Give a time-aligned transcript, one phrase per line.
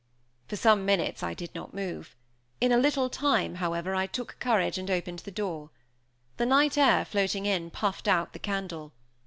[0.47, 2.15] For some minutes I did not move.
[2.59, 5.69] In a little time, however, I took courage, and opened the door.
[6.37, 8.93] The night air floating in puffed out the candle.